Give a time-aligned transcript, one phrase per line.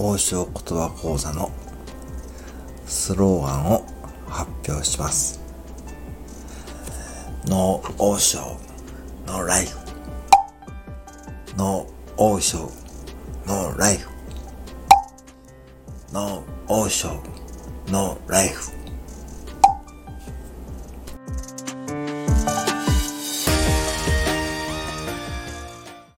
[0.00, 1.50] 王将言葉講座の
[2.86, 3.84] スローガンを
[4.28, 5.40] 発表します。
[7.48, 8.56] No 王将
[9.26, 9.76] No life
[11.56, 11.84] No
[12.16, 12.70] 王将
[13.44, 14.06] No life
[16.12, 17.20] No 王将
[17.90, 18.77] No life